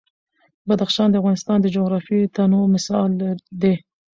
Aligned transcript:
بدخشان 0.67 1.07
د 1.09 1.15
افغانستان 1.21 1.57
د 1.61 1.67
جغرافیوي 1.75 2.27
تنوع 2.35 2.65
مثال 2.75 3.09
دی. 3.61 3.75